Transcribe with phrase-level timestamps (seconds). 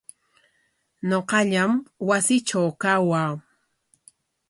[1.09, 1.71] Ñuqallam
[2.07, 3.29] wasiitraw kawaa.